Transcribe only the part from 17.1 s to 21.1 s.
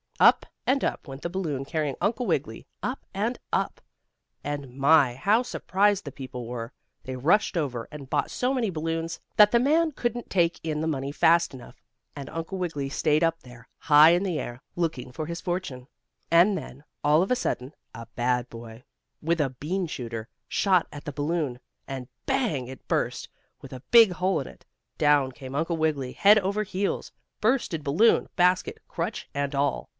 of a sudden, a bad boy, with a bean shooter, shot at